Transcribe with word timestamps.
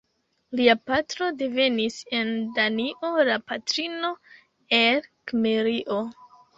Lia 0.59 0.75
patro 0.91 1.27
devenis 1.41 1.99
en 2.21 2.33
Danio, 2.57 3.13
la 3.31 3.39
patrino 3.53 4.13
el 4.83 5.09
Kimrio. 5.11 6.07